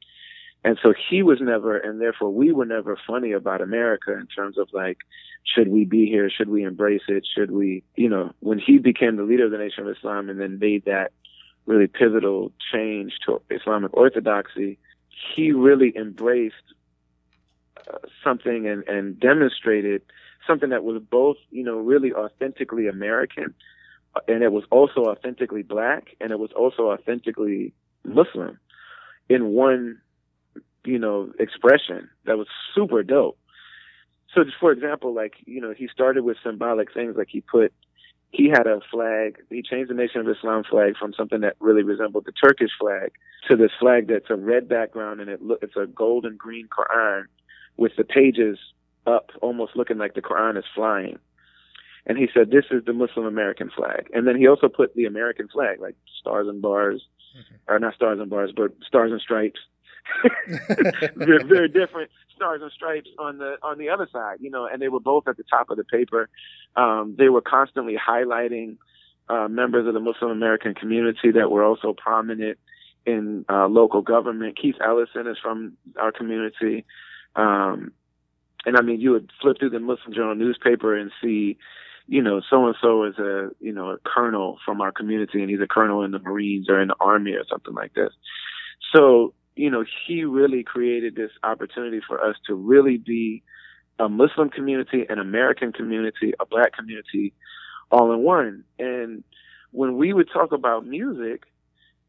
[0.62, 4.58] And so he was never, and therefore we were never funny about America in terms
[4.58, 4.98] of like,
[5.44, 6.30] should we be here?
[6.30, 7.26] Should we embrace it?
[7.34, 10.38] Should we, you know, when he became the leader of the Nation of Islam and
[10.38, 11.12] then made that
[11.66, 14.78] really pivotal change to Islamic orthodoxy,
[15.34, 16.54] he really embraced
[17.88, 20.02] uh, something and, and demonstrated
[20.46, 23.54] something that was both, you know, really authentically American,
[24.26, 27.72] and it was also authentically black, and it was also authentically
[28.04, 28.58] Muslim
[29.28, 30.00] in one,
[30.84, 33.38] you know, expression that was super dope.
[34.34, 37.72] So just for example, like, you know, he started with symbolic things like he put
[38.30, 39.38] he had a flag.
[39.50, 43.12] He changed the Nation of Islam flag from something that really resembled the Turkish flag
[43.48, 46.68] to this flag that's a red background and it look it's a gold and green
[46.68, 47.24] Quran
[47.76, 48.58] with the pages
[49.06, 51.18] up, almost looking like the Quran is flying.
[52.06, 55.04] And he said, "This is the Muslim American flag." And then he also put the
[55.04, 57.72] American flag, like stars and bars, mm-hmm.
[57.72, 59.60] or not stars and bars, but stars and stripes.
[61.16, 64.80] very, very different stars and stripes on the on the other side, you know, and
[64.80, 66.28] they were both at the top of the paper.
[66.76, 68.76] Um, they were constantly highlighting
[69.28, 72.58] uh, members of the Muslim American community that were also prominent
[73.06, 74.58] in uh, local government.
[74.60, 76.84] Keith Ellison is from our community.
[77.36, 77.92] Um,
[78.66, 81.56] and I mean, you would flip through the Muslim Journal newspaper and see,
[82.06, 85.50] you know, so and so is a, you know, a colonel from our community and
[85.50, 88.12] he's a colonel in the Marines or in the Army or something like this.
[88.94, 93.42] So you know, he really created this opportunity for us to really be
[93.98, 97.34] a Muslim community, an American community, a black community,
[97.90, 98.64] all in one.
[98.78, 99.22] And
[99.72, 101.42] when we would talk about music,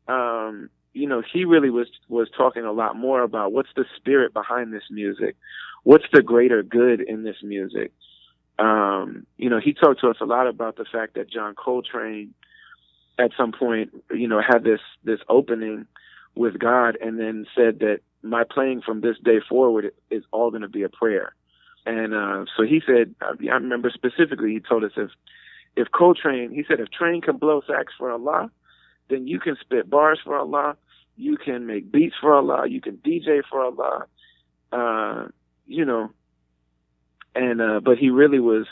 [0.08, 4.34] um, you know, he really was was talking a lot more about what's the spirit
[4.34, 5.36] behind this music,
[5.84, 7.92] what's the greater good in this music.
[8.60, 12.34] Um, you know, he talked to us a lot about the fact that John Coltrane,
[13.20, 15.88] at some point, you know, had this this opening
[16.36, 20.62] with God and then said that my playing from this day forward is all going
[20.62, 21.34] to be a prayer.
[21.86, 25.10] And uh, so he said, I remember specifically, he told us if
[25.76, 28.52] if Coltrane, he said, if Train can blow sax for Allah,
[29.10, 30.76] then you can spit bars for Allah,
[31.16, 34.06] you can make beats for Allah, you can DJ for Allah,
[34.72, 35.28] uh,
[35.66, 36.10] you know.
[37.34, 38.68] And uh, but he really was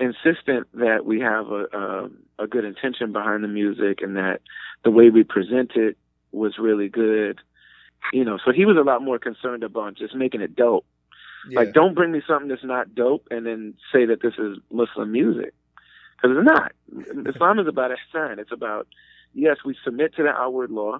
[0.00, 2.10] insistent that we have a, a
[2.44, 4.40] a good intention behind the music and that
[4.84, 5.96] the way we present it
[6.32, 7.40] was really good.
[8.12, 10.84] You know, so he was a lot more concerned about just making it dope.
[11.48, 11.60] Yeah.
[11.60, 15.12] Like, don't bring me something that's not dope and then say that this is Muslim
[15.12, 15.54] music.
[16.16, 16.72] Because it's not.
[17.34, 18.38] Islam is about ihsan.
[18.38, 18.86] It's about,
[19.34, 20.98] yes, we submit to the outward law.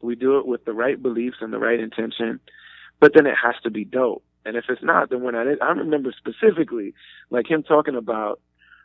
[0.00, 2.40] We do it with the right beliefs and the right intention.
[3.00, 4.24] But then it has to be dope.
[4.44, 5.46] And if it's not, then we're not.
[5.62, 6.94] I remember specifically,
[7.30, 8.40] like him talking about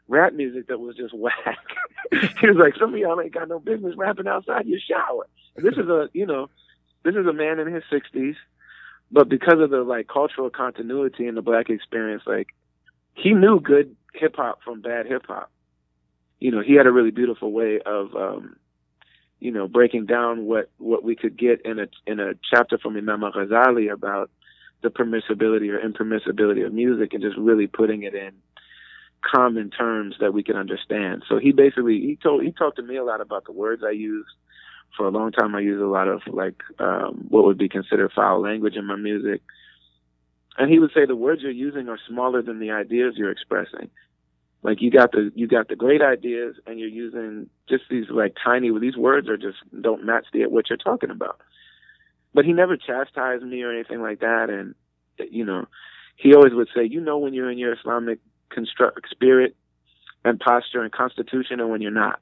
[0.07, 1.57] rap music that was just whack.
[2.12, 5.27] he was like, some of y'all ain't got no business rapping outside your shower.
[5.57, 6.49] And this is a, you know,
[7.03, 8.35] this is a man in his sixties,
[9.11, 12.49] but because of the like cultural continuity in the black experience, like
[13.15, 15.51] he knew good hip hop from bad hip hop.
[16.39, 18.57] You know, he had a really beautiful way of, um,
[19.39, 22.95] you know, breaking down what what we could get in a in a chapter from
[22.95, 24.29] Imam Ghazali about
[24.83, 28.31] the permissibility or impermissibility of music, and just really putting it in
[29.23, 31.23] common terms that we can understand.
[31.27, 33.91] So he basically he told he talked to me a lot about the words I
[33.91, 34.27] use.
[34.95, 38.12] For a long time, I used a lot of like um, what would be considered
[38.15, 39.41] foul language in my music,
[40.58, 43.89] and he would say the words you're using are smaller than the ideas you're expressing.
[44.63, 48.36] Like you got the you got the great ideas, and you're using just these like
[48.43, 48.71] tiny.
[48.80, 51.39] These words are just don't match the what you're talking about.
[52.34, 54.73] But he never chastised me or anything like that, and
[55.32, 55.67] you know,
[56.15, 58.19] he always would say, you know, when you're in your Islamic
[58.50, 59.56] construct spirit
[60.26, 62.19] and posture and constitution and when you're not.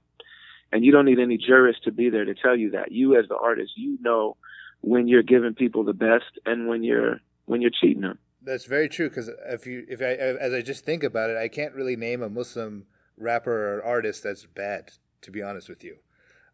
[0.72, 2.92] And you don't need any jurist to be there to tell you that.
[2.92, 4.38] You as the artist, you know
[4.82, 8.20] when you're giving people the best and when you're when you're cheating them.
[8.42, 11.48] That's very true because if you if I as I just think about it, I
[11.48, 12.86] can't really name a Muslim
[13.18, 14.92] rapper or artist that's bad.
[15.22, 15.98] To be honest with you,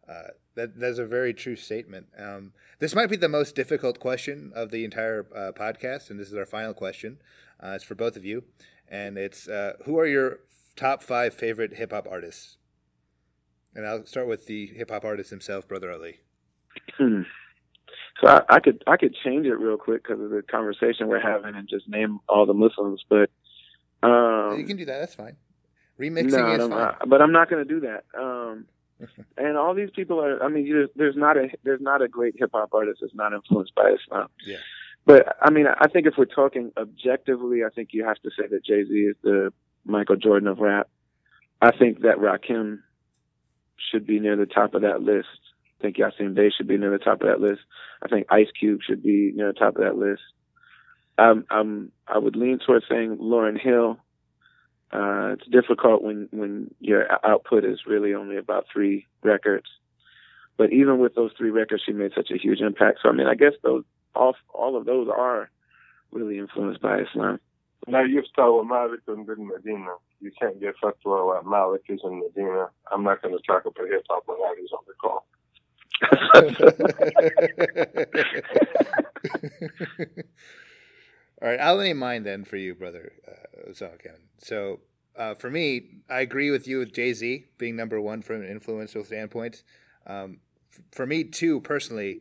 [0.08, 2.06] uh, that that's a very true statement.
[2.18, 6.28] Um, this might be the most difficult question of the entire uh, podcast, and this
[6.28, 7.18] is our final question.
[7.62, 8.44] Uh, it's for both of you
[8.92, 10.40] and it's uh, who are your
[10.76, 12.58] top five favorite hip hop artists?
[13.74, 16.20] And I'll start with the hip hop artist himself, Brother Ali.
[16.98, 17.22] Hmm.
[18.20, 21.20] So I, I, could I could change it real quick because of the conversation we're
[21.20, 23.30] having and just name all the Muslims, but
[24.02, 25.00] um, you can do that.
[25.00, 25.36] That's fine.
[25.98, 26.94] Remixing no, is fine.
[27.06, 28.04] but I'm not going to do that.
[28.18, 28.66] Um,
[29.36, 30.42] and all these people are.
[30.42, 33.32] I mean, you, there's not a there's not a great hip hop artist that's not
[33.32, 34.28] influenced by Islam.
[34.44, 34.58] Yeah.
[35.04, 38.46] But I mean, I think if we're talking objectively, I think you have to say
[38.48, 39.52] that Jay Z is the
[39.84, 40.88] Michael Jordan of rap.
[41.60, 42.80] I think that Rakim
[43.90, 45.28] should be near the top of that list.
[45.78, 47.62] I think Yasin Bey should be near the top of that list.
[48.02, 50.22] I think Ice Cube should be near the top of that list.
[51.18, 53.98] Um, I would lean towards saying Lauryn Hill.
[54.92, 59.66] Uh, it's difficult when when your output is really only about three records.
[60.56, 62.98] But even with those three records, she made such a huge impact.
[63.02, 65.50] So I mean, I guess those all all of those are
[66.12, 67.40] really influenced by Islam.
[67.88, 69.94] Malik and in Medina.
[70.20, 72.68] You can't get fatwa about Malik is in Medina.
[72.92, 75.26] I'm not going to talk about hip hop when is on the call.
[81.42, 83.98] All right, I'll name mine then for you, brother uh, Osama
[84.38, 84.80] So
[85.16, 88.48] uh, for me, I agree with you with Jay Z being number one from an
[88.48, 89.64] influential standpoint.
[90.06, 90.38] Um,
[90.72, 92.20] f- for me too, personally,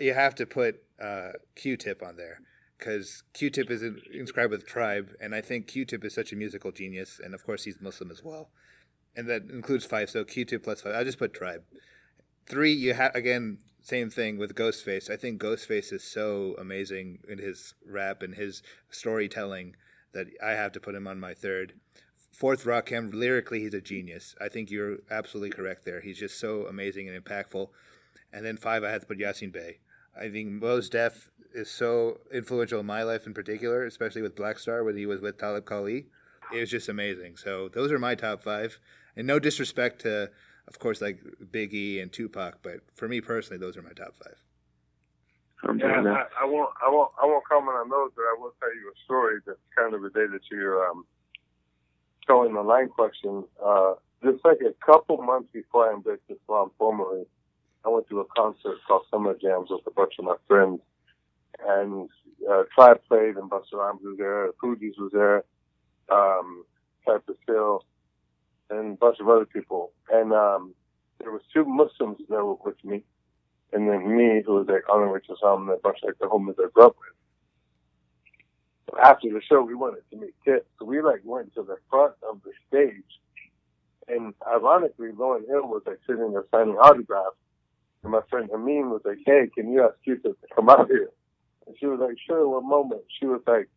[0.00, 2.40] you have to put uh, Q-Tip on there
[2.84, 7.18] because Q-Tip is inscribed with Tribe, and I think Q-Tip is such a musical genius,
[7.22, 8.50] and of course he's Muslim as well,
[9.16, 10.10] and that includes five.
[10.10, 10.94] So Q-Tip plus five.
[10.94, 11.62] I'll just put Tribe.
[12.46, 15.10] Three, you have again same thing with Ghostface.
[15.10, 19.76] I think Ghostface is so amazing in his rap and his storytelling
[20.12, 21.74] that I have to put him on my third.
[22.32, 24.34] Fourth, Rakim, lyrically, he's a genius.
[24.40, 26.00] I think you're absolutely correct there.
[26.00, 27.68] He's just so amazing and impactful.
[28.32, 29.78] And then five, I have to put Yasin Bey.
[30.18, 34.58] I think Mos Def is so influential in my life in particular, especially with Black
[34.58, 36.06] Star when he was with Talib Kweli.
[36.52, 37.36] It was just amazing.
[37.36, 38.78] So those are my top five.
[39.16, 40.30] And no disrespect to
[40.66, 41.20] of course, like
[41.52, 44.36] Biggie and Tupac, but for me personally, those are my top five.
[45.78, 48.74] Yeah, I, I won't, I won't, I won't comment on those, but I will tell
[48.74, 51.06] you a story that's kind of related to your um,
[52.26, 53.44] telling the line question.
[53.64, 57.24] Uh, just like a couple months before I embraced Islam formally,
[57.84, 60.80] I went to a concert called Summer Jams with a bunch of my friends,
[61.66, 62.08] and
[62.50, 65.44] uh, Tribe played, and Busta Rhymes was there, Fugees was there,
[66.10, 66.64] um,
[67.06, 67.84] Cypress Hill,
[68.70, 69.92] and a bunch of other people.
[70.10, 70.74] And um,
[71.20, 73.04] there was two Muslims that were with me,
[73.72, 76.26] and then me, who was like honorary to some, and a bunch of like the
[76.26, 78.98] homies I grew up with.
[79.02, 82.14] After the show, we wanted to meet Tip, so we like went to the front
[82.28, 83.02] of the stage,
[84.08, 87.36] and ironically, Lauryn Hill was like sitting there signing autographs,
[88.02, 91.10] and my friend Hameen was like, "Hey, can you ask Q to come out here?"
[91.66, 93.68] And she was like, "Sure." One moment, she was like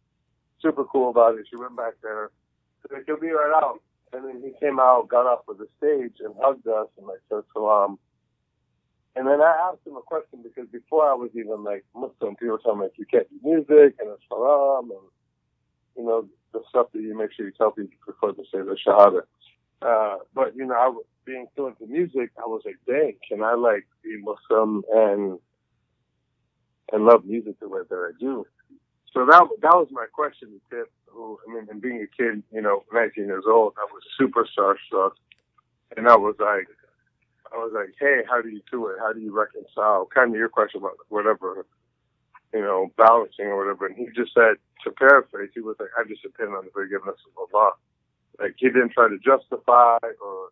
[0.61, 1.47] super cool about it.
[1.49, 2.31] She went back there.
[2.81, 3.81] She's like, "He'll be right out."
[4.13, 7.19] And then he came out, got off of the stage, and hugged us, and like
[7.29, 7.99] said salam.
[9.17, 12.59] And then I asked him a question because before I was even like Muslim, people
[12.59, 15.07] tell me like, you can't do music and it's haram, and
[15.97, 18.77] you know the stuff that you make sure you tell people before they say the
[18.85, 19.21] shahada.
[19.81, 23.43] Uh, but you know, I was being so into music, I was like, dang, can
[23.43, 25.39] I like be Muslim and
[26.91, 28.45] and love music the way that I do?
[29.13, 30.91] So that that was my question to Tip.
[31.07, 34.45] Who I mean, and being a kid, you know, 19 years old, I was super
[34.45, 35.11] starstruck,
[35.95, 36.67] and I was like,
[37.53, 38.97] I was like, hey, how do you do it?
[38.99, 40.05] How do you reconcile?
[40.13, 41.65] Kind of your question about whatever,
[42.53, 43.87] you know, balancing or whatever.
[43.87, 47.17] And he just said, to paraphrase, he was like, I just depend on the forgiveness
[47.25, 47.71] of Allah.
[48.39, 50.49] Like he didn't try to justify or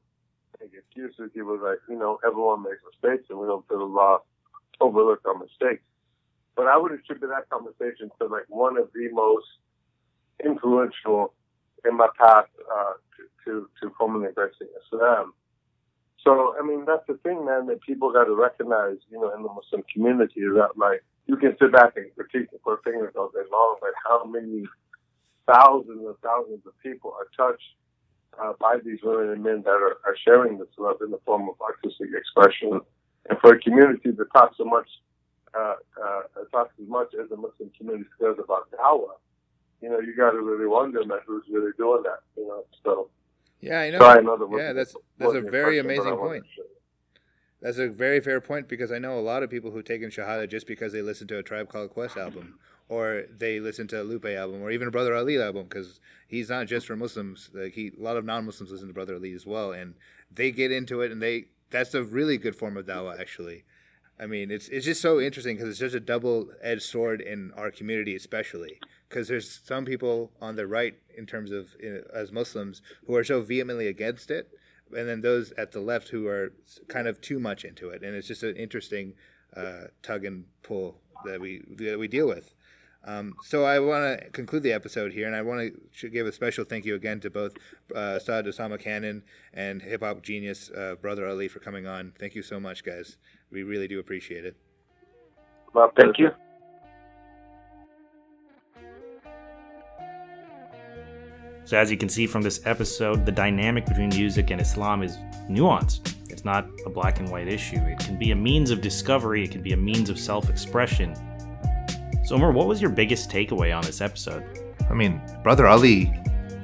[0.60, 1.32] make excuses.
[1.34, 4.20] He was like, you know, everyone makes mistakes, and we don't feel Allah
[4.82, 5.84] overlook our mistakes.
[6.56, 9.48] But I would attribute that conversation to like one of the most
[10.44, 11.34] influential
[11.84, 15.34] in my path uh, to, to, to formally embracing Islam.
[16.24, 19.44] So, I mean, that's the thing, man, that people got to recognize, you know, in
[19.44, 23.30] the Muslim community that, like, you can sit back and critique the four fingers all
[23.30, 24.66] day long, but how many
[25.46, 27.76] thousands and thousands of people are touched
[28.42, 31.48] uh, by these women and men that are, are sharing this love in the form
[31.48, 32.82] of artistic expression.
[33.30, 34.88] And for a community that talks so much
[35.58, 39.16] uh, uh, talks as much as the Muslim community cares about dawah,
[39.82, 42.66] you know, you got to really wonder, man, who's really doing that, you know.
[42.84, 43.10] So,
[43.62, 44.58] yeah, I know.
[44.58, 46.44] yeah, that's that's a very amazing point.
[47.62, 50.10] That's a very fair point because I know a lot of people who take in
[50.10, 54.02] Shahada just because they listen to a Tribe Called Quest album or they listen to
[54.02, 57.50] a Lupe album or even a Brother Ali album because he's not just for Muslims.
[57.54, 59.96] Like he, a lot of non-Muslims listen to Brother Ali as well, and
[60.32, 63.64] they get into it, and they that's a really good form of dawah actually.
[64.20, 67.70] I mean, it's it's just so interesting because it's just a double-edged sword in our
[67.70, 72.32] community, especially because there's some people on the right, in terms of you know, as
[72.32, 74.50] Muslims, who are so vehemently against it,
[74.96, 76.54] and then those at the left who are
[76.88, 79.14] kind of too much into it, and it's just an interesting
[79.56, 82.54] uh, tug and pull that we that we deal with.
[83.08, 86.32] Um, so I want to conclude the episode here, and I want to give a
[86.32, 87.54] special thank you again to both
[87.94, 92.14] uh, Sidi Osama Canon and hip hop genius uh, Brother Ali for coming on.
[92.18, 93.18] Thank you so much, guys.
[93.52, 94.56] We really do appreciate it.
[95.74, 96.32] Well, thank you.
[101.66, 105.18] So, as you can see from this episode, the dynamic between music and Islam is
[105.50, 106.14] nuanced.
[106.30, 107.78] It's not a black and white issue.
[107.78, 111.16] It can be a means of discovery, it can be a means of self expression.
[112.24, 114.44] So, Umar, what was your biggest takeaway on this episode?
[114.90, 116.06] I mean, Brother Ali,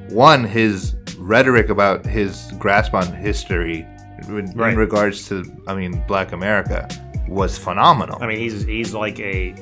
[0.10, 3.88] one, his rhetoric about his grasp on history
[4.28, 4.74] in, Right.
[4.74, 6.88] in regards to, I mean, Black America
[7.28, 8.18] was phenomenal.
[8.22, 9.54] I mean, he's he's like a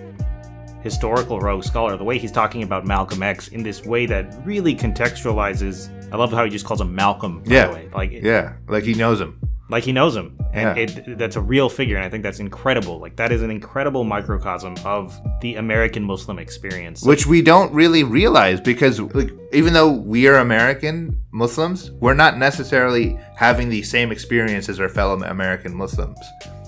[0.82, 1.97] historical rogue scholar.
[1.97, 5.89] The way he's talking about Malcolm X in this way that really contextualizes.
[6.12, 7.43] I love how he just calls him Malcolm.
[7.43, 7.89] By yeah, the way.
[7.93, 9.39] like yeah, like he knows him.
[9.70, 10.84] Like he knows him, and Yeah.
[10.84, 11.96] it, that's a real figure.
[11.96, 13.00] And I think that's incredible.
[13.00, 17.04] Like that is an incredible microcosm of the American Muslim experience.
[17.04, 22.38] which we don't really realize because like even though we are American Muslims, we're not
[22.38, 26.18] necessarily having the same experience as our fellow American Muslims.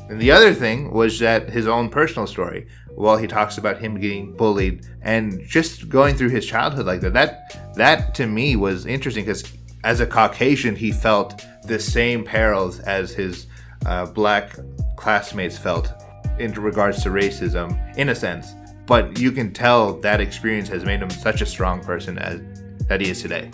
[0.10, 2.68] And the other thing was that his own personal story.
[2.96, 7.14] While he talks about him getting bullied and just going through his childhood like that,
[7.14, 9.44] that that to me was interesting because
[9.84, 13.48] as a Caucasian, he felt the same perils as his
[13.86, 14.56] uh, black
[14.96, 15.92] classmates felt
[16.40, 18.54] in regards to racism, in a sense.
[18.86, 22.42] But you can tell that experience has made him such a strong person as
[22.88, 23.50] that he is today.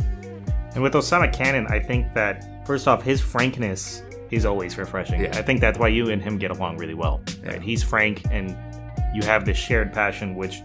[0.74, 5.22] And with Osama Canon, I think that first off, his frankness is always refreshing.
[5.22, 5.38] Yeah.
[5.38, 7.22] I think that's why you and him get along really well.
[7.44, 7.52] Yeah.
[7.52, 7.62] Right?
[7.62, 8.58] He's frank, and
[9.14, 10.36] you have this shared passion.
[10.36, 10.60] Which,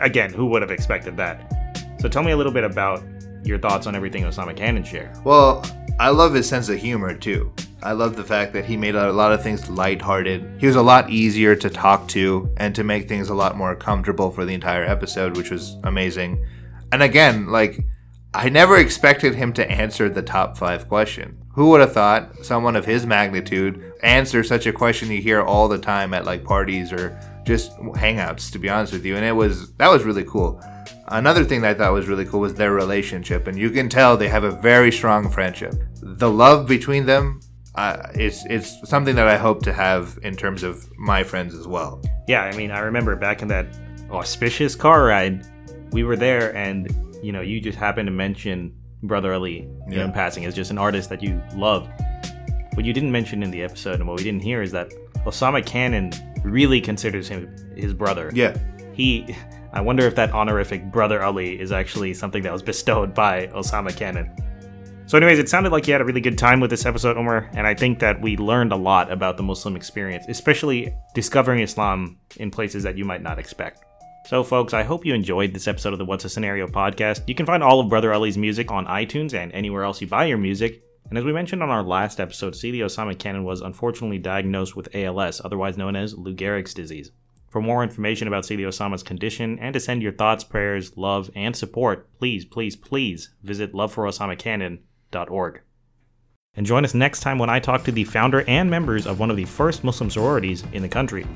[0.00, 1.52] again, who would have expected that?
[2.00, 3.02] So tell me a little bit about
[3.44, 5.16] your thoughts on everything Osama Canon shared.
[5.24, 5.64] Well,
[5.98, 7.52] I love his sense of humor too.
[7.82, 10.60] I love the fact that he made a lot of things lighthearted.
[10.60, 13.74] He was a lot easier to talk to and to make things a lot more
[13.74, 16.44] comfortable for the entire episode, which was amazing.
[16.92, 17.84] And again, like
[18.34, 21.38] I never expected him to answer the top 5 question.
[21.54, 25.68] Who would have thought someone of his magnitude answer such a question you hear all
[25.68, 29.32] the time at like parties or just hangouts to be honest with you and it
[29.32, 30.60] was that was really cool.
[31.08, 34.16] Another thing that I thought was really cool was their relationship, and you can tell
[34.16, 35.74] they have a very strong friendship.
[36.00, 37.40] The love between them,
[37.74, 41.66] uh, it's it's something that I hope to have in terms of my friends as
[41.66, 42.00] well.
[42.28, 43.66] Yeah, I mean, I remember back in that
[44.10, 45.44] auspicious car ride,
[45.90, 48.72] we were there, and you know, you just happened to mention
[49.02, 50.04] Brother Ali, know, Yeah.
[50.04, 51.88] in passing, as just an artist that you love.
[52.74, 54.92] What you didn't mention in the episode, and what we didn't hear, is that
[55.24, 56.12] Osama Canon
[56.44, 58.30] really considers him his brother.
[58.34, 58.56] Yeah,
[58.92, 59.36] He,
[59.72, 63.96] I wonder if that honorific Brother Ali is actually something that was bestowed by Osama
[63.96, 64.30] Canon.
[65.06, 67.50] So, anyways, it sounded like you had a really good time with this episode, Omar,
[67.54, 72.18] and I think that we learned a lot about the Muslim experience, especially discovering Islam
[72.36, 73.84] in places that you might not expect.
[74.26, 77.28] So, folks, I hope you enjoyed this episode of the What's a Scenario podcast.
[77.28, 80.26] You can find all of Brother Ali's music on iTunes and anywhere else you buy
[80.26, 80.82] your music.
[81.12, 84.88] And as we mentioned on our last episode, Sidi Osama Canon was unfortunately diagnosed with
[84.94, 87.10] ALS, otherwise known as Lou Gehrig's disease.
[87.50, 91.54] For more information about Sidi Osama's condition and to send your thoughts, prayers, love, and
[91.54, 95.60] support, please, please, please visit loveforosamacannon.org.
[96.54, 99.30] And join us next time when I talk to the founder and members of one
[99.30, 101.26] of the first Muslim sororities in the country.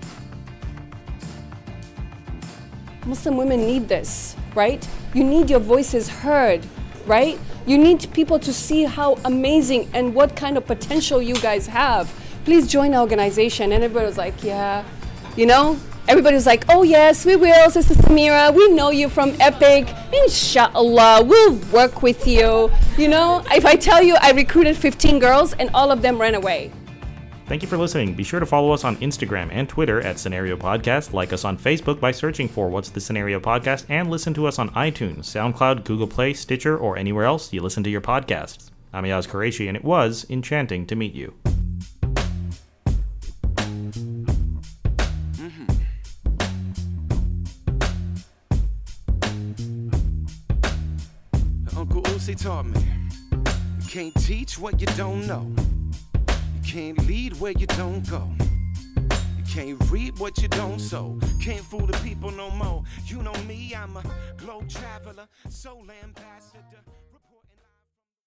[3.05, 4.89] Muslim women need this, right?
[5.13, 6.65] You need your voices heard,
[7.07, 7.39] right?
[7.67, 12.13] You need people to see how amazing and what kind of potential you guys have.
[12.45, 13.73] Please join our organization.
[13.73, 14.85] And everybody was like, yeah,
[15.37, 15.79] you know?
[16.09, 18.55] Everybody was like, oh yes, we will, Sister Samira.
[18.55, 19.93] We know you from Epic.
[20.13, 22.71] Inshallah, we'll work with you.
[22.97, 26.37] You know, if I tell you I recruited 15 girls and all of them ran
[26.37, 26.71] away.
[27.47, 28.15] Thank you for listening.
[28.15, 31.57] Be sure to follow us on Instagram and Twitter at Scenario Podcast, like us on
[31.57, 35.85] Facebook by searching for What's the Scenario Podcast, and listen to us on iTunes, SoundCloud,
[35.85, 38.71] Google Play, Stitcher, or anywhere else you listen to your podcasts.
[38.93, 41.35] I'm Yaz Qureshi, and it was enchanting to meet you.
[45.37, 45.67] Mm-hmm.
[51.79, 52.81] Uncle Uzi taught me.
[53.81, 55.49] You can't teach what you don't know.
[56.77, 58.29] Can't lead where you don't go.
[59.39, 61.19] You can't read what you don't sow.
[61.41, 62.85] Can't fool the people no more.
[63.07, 64.03] You know me, I'm a
[64.37, 66.83] globe traveler, soul ambassador.